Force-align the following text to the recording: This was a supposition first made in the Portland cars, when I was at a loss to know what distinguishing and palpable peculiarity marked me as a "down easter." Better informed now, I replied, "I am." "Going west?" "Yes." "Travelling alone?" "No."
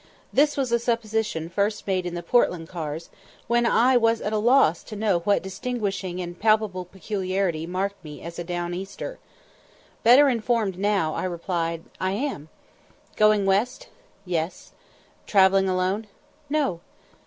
This 0.33 0.57
was 0.57 0.71
a 0.71 0.79
supposition 0.79 1.47
first 1.47 1.85
made 1.85 2.07
in 2.07 2.15
the 2.15 2.23
Portland 2.23 2.67
cars, 2.67 3.11
when 3.45 3.67
I 3.67 3.97
was 3.97 4.19
at 4.19 4.33
a 4.33 4.39
loss 4.39 4.81
to 4.85 4.95
know 4.95 5.19
what 5.19 5.43
distinguishing 5.43 6.19
and 6.19 6.39
palpable 6.39 6.85
peculiarity 6.85 7.67
marked 7.67 8.03
me 8.03 8.19
as 8.23 8.39
a 8.39 8.43
"down 8.43 8.73
easter." 8.73 9.19
Better 10.01 10.27
informed 10.27 10.79
now, 10.79 11.13
I 11.13 11.25
replied, 11.25 11.83
"I 11.99 12.13
am." 12.13 12.49
"Going 13.15 13.45
west?" 13.45 13.89
"Yes." 14.25 14.71
"Travelling 15.27 15.69
alone?" 15.69 16.07
"No." 16.49 16.79